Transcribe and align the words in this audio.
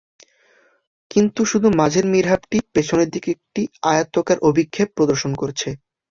কিন্তু 1.11 1.41
শুধু 1.51 1.67
মাঝের 1.79 2.05
মিহরাবটি 2.11 2.57
পেছনদিকে 2.73 3.29
একটি 3.35 3.61
আয়তাকার 3.91 4.37
অভিক্ষেপ 4.49 4.87
প্রদর্শন 4.97 5.31
করছে। 5.41 5.69